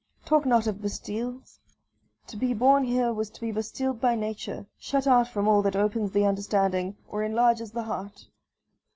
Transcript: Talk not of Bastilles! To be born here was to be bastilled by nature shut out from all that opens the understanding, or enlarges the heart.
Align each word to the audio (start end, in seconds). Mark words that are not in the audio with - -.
Talk 0.25 0.47
not 0.47 0.65
of 0.65 0.81
Bastilles! 0.81 1.59
To 2.25 2.35
be 2.35 2.55
born 2.55 2.85
here 2.85 3.13
was 3.13 3.29
to 3.29 3.39
be 3.39 3.51
bastilled 3.51 4.01
by 4.01 4.15
nature 4.15 4.65
shut 4.79 5.05
out 5.05 5.27
from 5.27 5.47
all 5.47 5.61
that 5.61 5.75
opens 5.75 6.09
the 6.11 6.25
understanding, 6.25 6.97
or 7.07 7.21
enlarges 7.21 7.69
the 7.71 7.83
heart. 7.83 8.25